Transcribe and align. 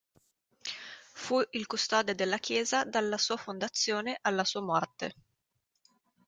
Fu 1.13 1.43
il 1.51 1.67
custode 1.67 2.15
della 2.15 2.39
chiesa 2.39 2.85
dalla 2.85 3.19
sua 3.19 3.37
fondazione 3.37 4.17
alla 4.23 4.43
sua 4.43 4.61
morte. 4.63 5.13